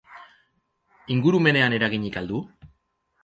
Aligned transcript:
Ingurumenean 1.15 1.77
eraginik 1.79 2.17
al 2.23 2.31
du? 2.31 2.41